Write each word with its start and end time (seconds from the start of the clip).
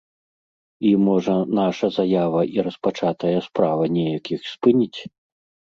І, 0.91 0.93
можа, 1.07 1.35
наша 1.59 1.87
заява 1.99 2.41
і 2.55 2.67
распачатая 2.69 3.37
справа 3.51 3.83
неяк 4.01 4.25
іх 4.35 4.41
спыніць. 4.57 4.99